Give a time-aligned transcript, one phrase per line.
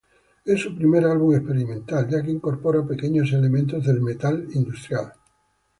[0.45, 5.13] Es su primer álbum experimental, ya que incorpora pequeños elementos del "metal" industrial.